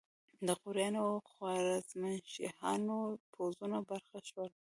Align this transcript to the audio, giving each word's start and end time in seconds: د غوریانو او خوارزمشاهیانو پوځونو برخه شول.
د 0.47 0.49
غوریانو 0.59 0.99
او 1.09 1.15
خوارزمشاهیانو 1.29 2.97
پوځونو 3.33 3.77
برخه 3.89 4.19
شول. 4.29 4.49